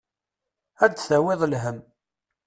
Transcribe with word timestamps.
Ad 0.83 0.91
d-tawiḍ 0.93 1.41
lhemm. 1.51 1.79